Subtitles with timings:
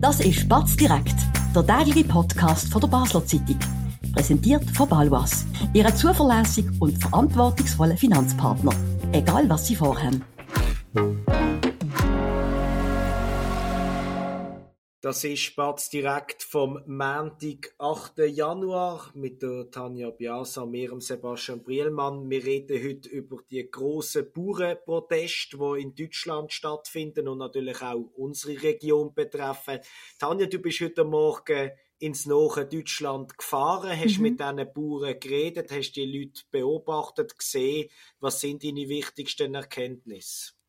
[0.00, 1.14] Das ist Batz direkt,
[1.54, 3.58] der tägliche Podcast von der Basler Zeitung.
[4.14, 8.72] Präsentiert von Balwas, Ihrem zuverlässigen und verantwortungsvollen Finanzpartner.
[9.12, 10.24] Egal was Sie vorhaben.
[15.02, 18.18] Das ist Spatz direkt vom Montag, 8.
[18.18, 22.28] Januar mit der Tanja Biasa, mir und Sebastian Brielmann.
[22.28, 28.62] Wir reden heute über die grossen Bauernproteste, die in Deutschland stattfinden und natürlich auch unsere
[28.62, 29.78] Region betreffen.
[30.18, 34.22] Tanja, du bist heute Morgen ins nahe Deutschland gefahren, hast mhm.
[34.22, 37.88] mit diesen Bauern geredet, hast die Leute beobachtet, gesehen.
[38.18, 40.59] Was sind deine wichtigsten Erkenntnisse?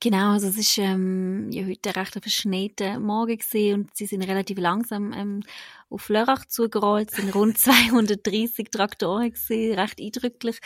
[0.00, 4.22] Genau, also es ist ähm, ja heute recht ein verschneiter Morgen gewesen und sie sind
[4.22, 5.42] relativ langsam ähm,
[5.90, 10.60] auf Lörrach zugerollt, es sind rund 230 Traktoren gewesen, recht eindrücklich,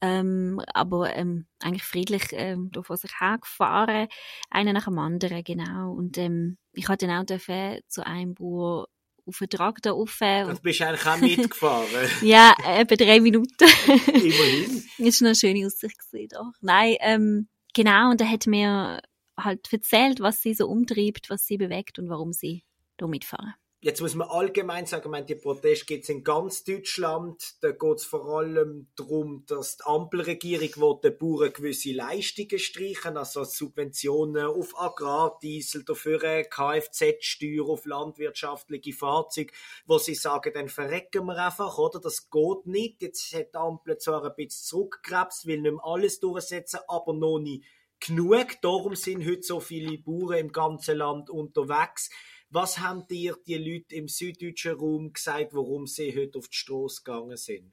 [0.00, 4.08] ähm, aber ähm, eigentlich friedlich ähm, da vor sich hergefahren,
[4.48, 5.92] einer nach dem anderen, genau.
[5.92, 8.88] Und ähm, ich hatte dann auch dürfen zu einem Bauer
[9.26, 10.16] auf den Traktor rauf.
[10.20, 12.08] Du bist eigentlich auch mitgefahren?
[12.22, 13.68] ja, etwa drei Minuten.
[14.06, 14.84] Immerhin.
[14.98, 16.52] ist noch eine schöne Aussicht gewesen, doch.
[16.62, 19.00] Nein, ähm, Genau, und er hat mir
[19.38, 22.64] halt erzählt, was sie so umtreibt, was sie bewegt und warum sie
[22.96, 23.54] da mitfahren.
[23.82, 27.54] Jetzt muss man allgemein sagen, meine, die Proteste gibt es in ganz Deutschland.
[27.62, 33.44] Da geht es vor allem darum, dass die Ampelregierung den Bauern gewisse Leistungen streichen, also
[33.44, 39.54] Subventionen auf Agrardiesel, dafür eine Kfz-Steuer auf landwirtschaftliche Fahrzeuge,
[39.86, 42.00] wo sie sagen, dann verrecken wir einfach, oder?
[42.00, 43.00] Das geht nicht.
[43.00, 47.38] Jetzt hat die Ampel zwar ein bisschen zurückgekrebst, will nicht mehr alles durchsetzen, aber noch
[47.38, 47.64] nicht
[47.98, 48.60] genug.
[48.60, 52.10] Darum sind heute so viele Bauern im ganzen Land unterwegs.
[52.50, 57.02] Was haben dir die Leute im süddeutschen Raum gesagt, warum sie heute auf die Straße
[57.04, 57.72] gegangen sind?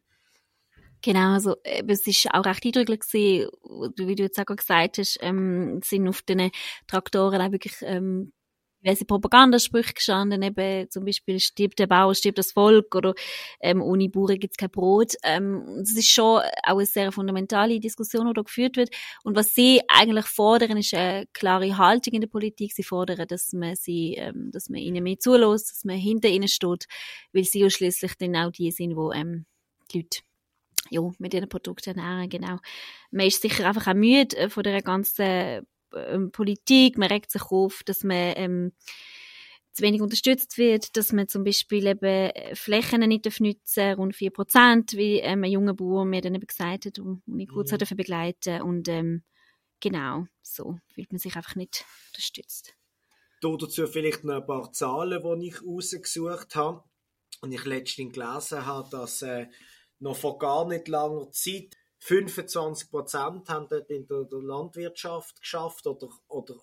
[1.02, 3.50] Genau, also es ist auch recht eindrücklich gewesen,
[3.98, 6.52] wie du jetzt auch gesagt hast, ähm, sind auf den
[6.88, 8.34] Traktoren auch wirklich ähm,
[8.84, 13.14] diverse Propagandasprüche gestanden, eben zum Beispiel stirbt der Bauer, stirbt das Volk oder
[13.60, 15.14] ähm, ohne Bauern gibt es kein Brot.
[15.24, 18.90] Ähm, das ist schon auch eine sehr fundamentale Diskussion, die da geführt wird.
[19.24, 22.74] Und was sie eigentlich fordern, ist eine klare Haltung in der Politik.
[22.74, 26.48] Sie fordern, dass man sie, ähm, dass man ihnen mehr zulässt, dass man hinter ihnen
[26.48, 26.86] steht,
[27.34, 29.46] weil sie ja schließlich dann auch die sind, wo ähm,
[29.92, 30.20] die Leute
[30.90, 32.60] ja, mit ihren Produkten ernähren, genau.
[33.12, 35.66] Man ist sicher einfach auch müde äh, von der ganzen
[35.96, 38.72] ähm, Politik, man regt sich auf, dass man ähm,
[39.78, 44.32] zu wenig unterstützt wird, dass man zum Beispiel eben äh, Flächen nicht nutzen rund 4
[44.32, 47.96] Prozent, wie ähm, ein junger Bauer mir dann eben gesagt hat, und ich kurz mhm.
[47.96, 49.24] begleiten und ähm,
[49.80, 52.74] genau, so fühlt man sich einfach nicht unterstützt.
[53.42, 56.84] dazu vielleicht noch ein paar Zahlen, die ich rausgesucht habe
[57.42, 59.46] und ich letztens gelesen habe, dass äh,
[60.00, 65.86] noch vor gar nicht langer Zeit 25 Prozent haben dort in der, der, Landwirtschaft geschafft
[65.88, 66.56] oder, oder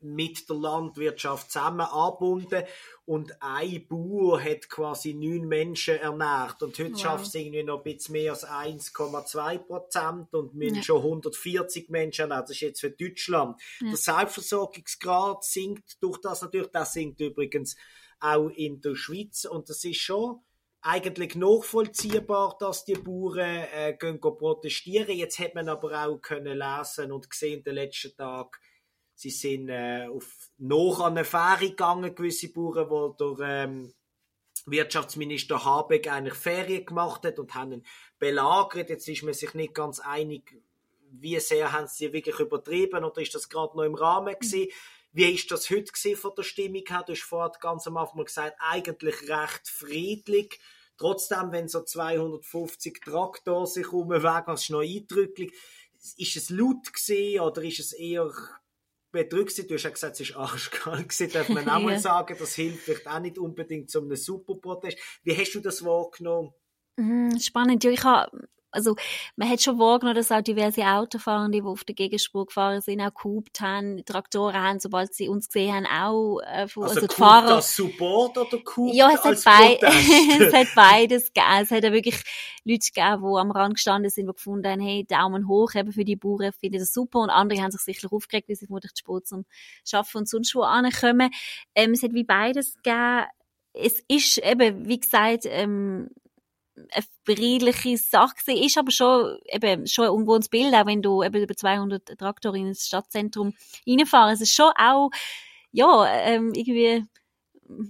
[0.00, 2.64] mit der Landwirtschaft zusammen angebunden
[3.04, 7.00] und ein Bauer hat quasi neun Menschen ernährt und heute wow.
[7.00, 10.82] schafft es irgendwie noch ein bisschen mehr als 1,2 Prozent und müssen ja.
[10.82, 12.42] schon 140 Menschen ernähren.
[12.42, 13.62] Das ist jetzt für Deutschland.
[13.78, 13.90] Ja.
[13.90, 17.76] Der Selbstversorgungsgrad sinkt durch das natürlich, das sinkt übrigens
[18.18, 20.40] auch in der Schweiz und das ist schon
[20.82, 25.16] eigentlich nachvollziehbar, dass die Bauern äh, gehen protestieren.
[25.16, 28.50] Jetzt hat man aber auch können lesen und gesehen den letzten Tagen,
[29.14, 33.94] sie sind äh, auf noch an eine Fähre gegangen, gewisse Bauern, wo der ähm,
[34.66, 37.86] Wirtschaftsminister Habeck eigentlich Ferien gemacht hat und haben ihn
[38.18, 38.90] belagert.
[38.90, 40.60] Jetzt ist man sich nicht ganz einig,
[41.10, 44.68] wie sehr haben sie wirklich übertrieben oder ist das gerade noch im Rahmen gewesen.
[45.12, 47.04] Wie ist das heute von der Stimmung her?
[47.06, 50.58] Du hast vorhin ganz am Anfang gesagt, eigentlich recht friedlich.
[50.96, 55.52] Trotzdem, wenn so 250 Traktor sich umwegen, das ist noch eindrücklich.
[56.16, 58.30] Ist es laut gesehen oder ist es eher
[59.10, 61.32] bedrückt Du hast ja gesagt, es war arschkalt gewesen.
[61.32, 64.98] Darf man auch mal sagen, das hilft vielleicht auch nicht unbedingt zu einem Superprotest.
[65.22, 66.52] Wie hast du das wahrgenommen?
[66.96, 67.84] Mhm, spannend.
[67.84, 68.96] Ja, ich habe also
[69.36, 73.14] man hat schon wahrgenommen, dass auch diverse Autofahrende, die auf der Gegenspur gefahren sind, auch
[73.14, 77.14] gehupt haben, Traktoren haben, sobald sie uns gesehen haben, auch äh, von, also, also die
[77.14, 77.54] Fahrer.
[77.56, 79.82] als Support oder gehupt Ja, es hat, beid
[80.40, 81.62] es hat beides gegeben.
[81.62, 82.22] Es hat ja wirklich
[82.64, 86.04] Leute gegeben, die am Rand gestanden sind, die gefunden haben, hey, Daumen hoch eben für
[86.04, 87.20] die Bauern, finde das super.
[87.20, 89.44] Und andere haben sich sicherlich aufgeregt, weil sie vermutlich zu spät zum
[89.92, 91.30] Arbeiten und sonst wo ankommen.
[91.74, 93.26] Ähm, es hat wie beides gegeben.
[93.74, 96.10] Es ist eben, wie gesagt, ähm,
[96.94, 98.62] eine friedliche Sache gewesen.
[98.64, 102.66] Ist aber schon, eben, schon ein ungewohntes Bild, auch wenn du eben über 200 Traktoren
[102.68, 103.54] ins Stadtzentrum
[103.86, 104.34] reinfahren.
[104.34, 105.10] Es ist schon auch,
[105.72, 107.04] ja, ähm, irgendwie,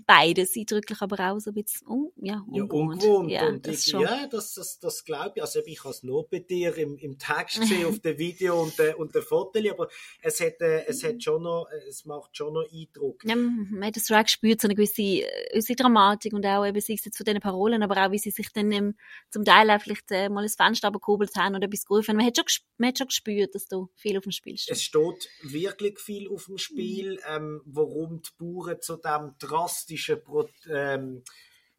[0.07, 3.03] beides eindrücklich, aber auch so ein bisschen un, ja, ungewohnt.
[3.03, 3.31] Ja, ungewohnt.
[3.31, 5.43] Ja, und das, ich, ja, das, das, das glaube ich.
[5.43, 8.73] Also ich habe es nur bei dir im, im Text gesehen, auf dem Video und
[8.97, 9.89] und der Foto, aber
[10.21, 13.23] es hat, äh, es hat schon noch, es macht schon noch Eindruck.
[13.25, 16.81] Ja, man hat das Track gespürt, so eine gewisse, äh, gewisse Dramatik und auch eben,
[16.81, 18.95] sei es jetzt von diesen Parolen, aber auch, wie sie sich dann ähm,
[19.31, 22.17] zum Teil auch vielleicht äh, mal ein Fenster abgekurbelt haben oder etwas gerufen.
[22.17, 22.45] Man hat schon,
[22.79, 24.77] man hat schon gespürt, dass da viel auf dem Spiel steht.
[24.77, 27.21] Es steht wirklich viel auf dem Spiel, mhm.
[27.29, 29.35] ähm, warum die Bauern zu dem
[29.73, 31.23] drastischen Pro ähm,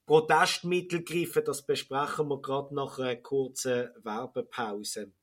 [0.06, 5.14] Protestmittel greifen, das besprechen wir gerade nach einer kurzen Werbepause.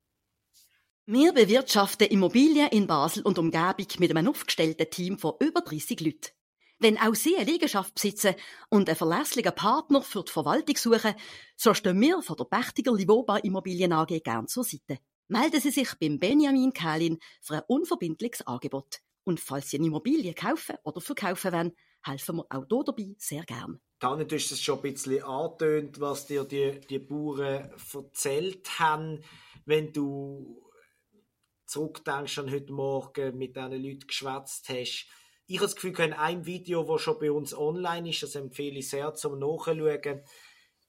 [1.04, 6.30] Wir bewirtschaften Immobilien in Basel und Umgebung mit einem aufgestellten Team von über 30 Leuten.
[6.78, 8.36] Wenn auch Sie eine Liegenschaft besitzen
[8.70, 11.14] und einen verlässlichen Partner für die Verwaltung suchen,
[11.56, 14.98] so stehen wir von der Pächtiger Livoba Immobilien AG gern zur Seite.
[15.28, 19.00] Melden Sie sich beim Benjamin Kählin für ein unverbindliches Angebot.
[19.24, 23.44] Und falls Sie eine Immobilie kaufen oder verkaufen wollen, helfen wir auch hier dabei sehr
[23.44, 23.80] gern.
[23.98, 29.22] Tanja, du hast es schon ein bisschen angetönt, was dir die, die Bauern erzählt haben.
[29.66, 30.62] Wenn du
[31.66, 35.06] zurückdenkst an heute Morgen mit diesen Leuten geschwätzt hast,
[35.46, 38.78] ich habe das Gefühl, in einem Video, das schon bei uns online ist, das empfehle
[38.78, 40.22] ich sehr zum Nachschauen,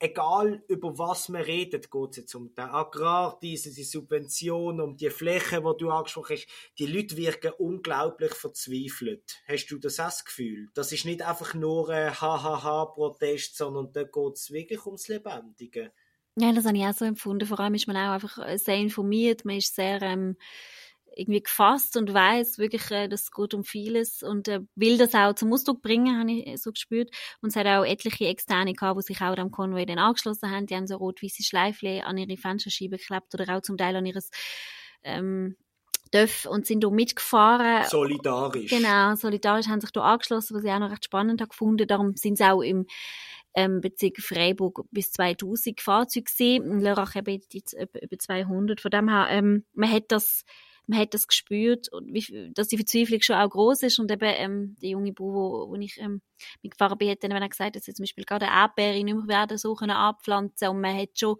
[0.02, 4.96] egal über was man redet, geht es jetzt um den Agrar, diese die Subventionen, um
[4.96, 6.48] die Fläche, die du angesprochen hast.
[6.78, 9.40] Die Leute wirken unglaublich verzweifelt.
[9.46, 10.70] Hast du das auch Gefühl?
[10.74, 15.92] Das ist nicht einfach nur ein Hahaha-Protest, sondern da geht es wirklich ums Lebendige.
[16.36, 17.46] Ja, das habe ich auch so empfunden.
[17.46, 20.02] Vor allem ist man auch einfach sehr informiert, man ist sehr...
[20.02, 20.36] Ähm
[21.14, 25.34] irgendwie gefasst und weiß wirklich, äh, das geht um vieles und äh, will das auch
[25.34, 27.10] zum Ausdruck bringen, habe ich so gespürt.
[27.40, 30.66] Und es hat auch etliche Externe gehabt, die sich auch am Konvoi dann angeschlossen haben.
[30.66, 34.30] Die haben so rot-weiße Schleifle an ihre Fensterscheibe geklebt oder auch zum Teil an ihres
[35.04, 35.56] ähm,
[36.12, 37.88] Dörf und sind da mitgefahren.
[37.88, 38.70] Solidarisch.
[38.70, 41.86] Genau, solidarisch haben sich da angeschlossen, was ich auch noch recht spannend habe gefunden.
[41.86, 42.86] Darum sind sie auch im
[43.54, 46.64] ähm, Bezirk Freiburg bis 2000 Fahrzeuge gesehen.
[46.70, 48.80] In Lörrach eben jetzt über 200.
[48.80, 50.44] Von dem her, ähm, man hat das
[50.92, 54.76] man hat das gespürt, wie, dass die Verzweiflung schon auch groß ist und eben ähm,
[54.80, 56.20] der junge Bauer, wo, wo ich ähm,
[56.62, 59.14] mitgefahren bin, hat dann, wenn er gesagt dass er zum Beispiel gerade eine Erdbeere nicht
[59.14, 61.36] mehr werden so können abpflanzen und man hat schon,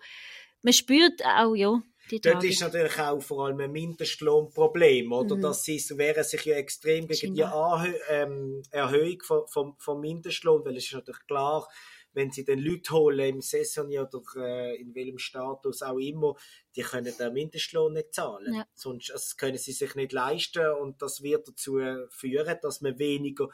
[0.62, 1.82] man spürt auch, ja,
[2.20, 5.36] Dort ist natürlich auch vor allem ein Mindestlohnproblem, oder?
[5.36, 5.40] Mhm.
[5.40, 10.64] Das ist, wäre sich ja extrem gegen die Anhö ähm, Erhöhung vom, vom, vom Mindestlohn,
[10.64, 11.66] weil es ist natürlich klar,
[12.12, 16.34] wenn sie den Leute holen im Saisonier oder äh, in welchem Status auch immer,
[16.76, 18.54] die können den Mindestlohn nicht zahlen.
[18.54, 18.66] Ja.
[18.74, 21.78] Sonst das können sie sich nicht leisten und das wird dazu
[22.10, 23.48] führen, dass man weniger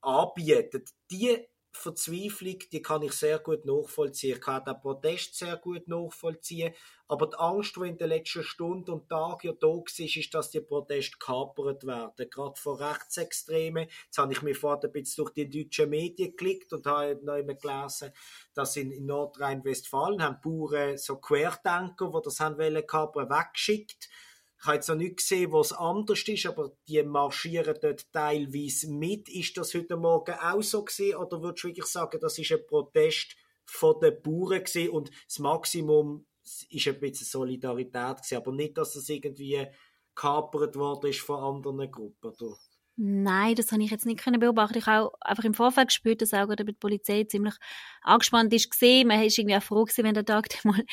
[0.00, 0.90] anbietet.
[1.10, 4.34] Die Verzweiflung, die kann ich sehr gut nachvollziehen.
[4.34, 6.74] Ich kann den Protest sehr gut nachvollziehen.
[7.06, 10.50] Aber die Angst, die in den letzten Stunden und Tagen ja da war, ist, dass
[10.50, 12.30] die Proteste kapert werden.
[12.30, 13.88] Gerade von Rechtsextremen.
[14.04, 17.36] Jetzt habe ich mir vorher ein bisschen durch die deutschen Medien geklickt und habe noch
[17.36, 18.12] immer gelesen,
[18.54, 24.08] dass in, in Nordrhein-Westfalen haben Bauern so Querdenker, die das haben wollen kapern, weggeschickt
[24.60, 29.28] ich habe jetzt noch nicht gesehen, was anders ist, aber die marschieren dort teilweise mit.
[29.28, 32.66] Ist das heute Morgen auch so gewesen, oder würdest du wirklich sagen, das ist ein
[32.66, 36.26] Protest von den Bauern gewesen und das Maximum
[36.70, 39.66] ist ein bisschen Solidarität gewesen, aber nicht, dass es irgendwie
[40.14, 42.56] gekapert worden ist von anderen Gruppen, oder?
[43.00, 44.76] Nein, das habe ich jetzt nicht können beobachten.
[44.76, 47.54] Ich habe auch einfach im Vorfeld gespürt, dass auch gerade die Polizei ziemlich
[48.02, 49.06] angespannt ist gesehen.
[49.06, 50.84] Man ist irgendwie auch froh gewesen, wenn der Tag mal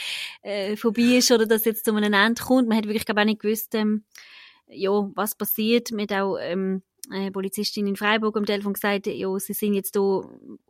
[0.43, 2.67] äh, vorbei ist oder dass jetzt zu einem Ende kommt.
[2.67, 4.03] Man hat wirklich gar nicht gewusst, ähm,
[4.67, 5.89] ja, was passiert.
[5.91, 10.21] Hat auch ähm, eine Polizistin in Freiburg am Telefon gesagt, ja, sie sind jetzt da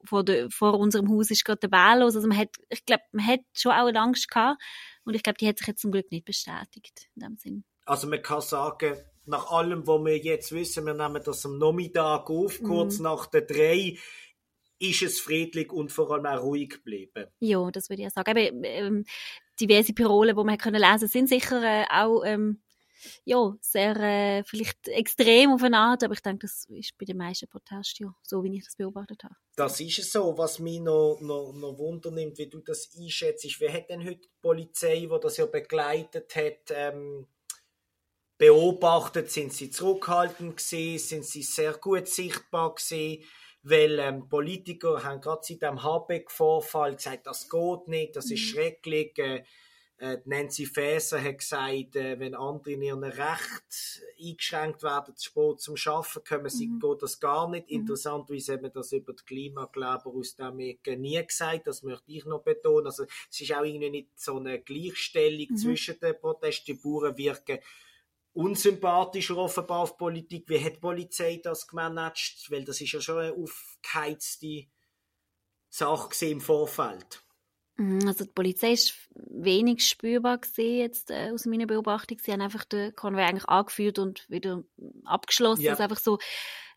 [0.06, 2.16] vor, de, vor unserem Haus ist gerade der Ball los.
[2.16, 4.62] Also man hat, ich glaube, man hat schon auch eine Angst gehabt
[5.04, 7.66] und ich glaube, die hat sich jetzt zum Glück nicht bestätigt in dem Sinn.
[7.86, 12.30] Also man kann sagen, nach allem, was wir jetzt wissen, wir nehmen das am Nachmittag
[12.30, 13.04] auf, kurz mhm.
[13.04, 13.98] nach der drei,
[14.80, 17.28] ist es friedlich und vor allem auch ruhig geblieben.
[17.40, 18.38] Ja, das würde ich sagen.
[18.38, 19.06] Eben, ähm,
[19.60, 22.62] diverse Parolen, die man können lesen sind sicher äh, auch ähm,
[23.24, 27.18] ja, sehr äh, vielleicht extrem auf eine Art, aber ich denke, das ist bei den
[27.18, 29.36] meisten Protesten ja so, wie ich das beobachtet habe.
[29.56, 30.38] Das ist es so.
[30.38, 34.22] Was mich noch, noch, noch Wunder nimmt, wie du das einschätzt, wer hat denn heute
[34.22, 37.28] die Polizei, die das ja begleitet hat, ähm,
[38.38, 43.24] beobachtet, sind sie zurückhaltend gewesen, sind sie sehr gut sichtbar gewesen,
[43.64, 48.48] weil ähm, Politiker haben gerade seit dem Habeck-Vorfall gesagt, das geht nicht, das ist mhm.
[48.48, 49.18] schrecklich.
[49.18, 49.44] Äh,
[49.98, 55.62] äh, Nancy Faeser hat gesagt, äh, wenn andere in ihrem Recht eingeschränkt werden, zu spät
[55.62, 56.80] zum Schaffen kommen, sie mhm.
[56.80, 57.70] geht das gar nicht.
[57.70, 57.80] Mhm.
[57.80, 62.26] Interessanterweise haben wir das über die Klimakleber aus dem Ecke nie gesagt, das möchte ich
[62.26, 62.88] noch betonen.
[62.88, 65.58] Also es ist auch irgendwie nicht so eine Gleichstellung mhm.
[65.58, 66.66] zwischen den Protesten.
[66.66, 67.60] Die Bauern wirken
[68.36, 70.48] unsympathischer offenbar auf Politik.
[70.48, 72.46] Wie hat die Polizei das gemanagt?
[72.50, 74.66] Weil das ist ja schon eine aufgeheizte
[75.70, 77.24] Sache im Vorfeld.
[77.78, 82.20] Mhm, also die Polizei ist wenig spürbar gesehen jetzt äh, aus meiner Beobachtung.
[82.22, 84.64] Sie haben einfach den Konvoi eigentlich angeführt und wieder
[85.04, 85.64] abgeschlossen.
[85.64, 85.72] Ja.
[85.72, 86.20] Also einfach so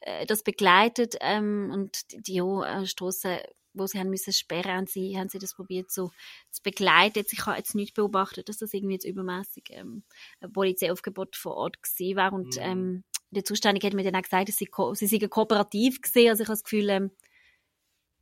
[0.01, 3.39] äh, das begleitet ähm, und die ja, äh, Strassen,
[3.79, 6.11] wo sie haben müssen sperren, haben sie, haben sie das probiert so
[6.51, 7.25] zu begleiten.
[7.31, 10.03] Ich habe jetzt nicht beobachtet, dass das irgendwie jetzt übermäßig ähm,
[10.41, 12.63] ein Polizeiaufgebot vor Ort gesehen war und mhm.
[12.63, 16.31] ähm, der Zuständige hat mir dann auch gesagt, dass sie, sie seien kooperativ gesehen.
[16.31, 17.11] Also ich habe das Gefühl, ähm,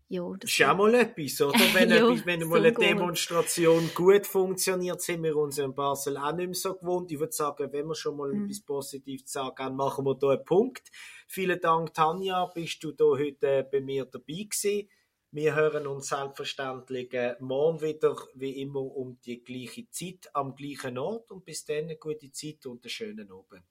[0.08, 1.58] ja, das ist auch mal etwas, oder?
[1.74, 2.72] Wenn, ja, etwas, wenn mal eine.
[2.72, 7.10] Demonstration gut funktioniert, sind wir uns in Basel auch nicht mehr so gewohnt.
[7.10, 8.44] Ich würde sagen, wenn wir schon mal mhm.
[8.44, 10.90] etwas Positives sagen machen wir hier einen Punkt.
[11.26, 14.88] Vielen Dank, Tanja, bist du da heute bei mir dabei gewesen.
[15.36, 20.96] Wir hören uns selbstverständlich äh, morgen wieder, wie immer, um die gleiche Zeit, am gleichen
[20.96, 21.30] Ort.
[21.30, 23.62] Und bis dann eine gute Zeit und einen schönen Abend.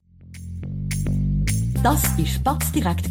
[1.82, 3.10] Das war Spatz direkt,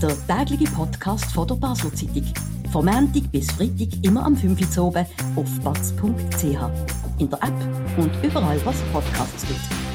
[0.00, 2.24] der tägliche Podcast von der Basel Zeitung.
[2.72, 5.04] Vom Montag bis Freitag immer am 5 Uhr oben
[5.36, 7.20] auf batz.ch.
[7.20, 9.89] In der App und überall, was Podcasts gibt.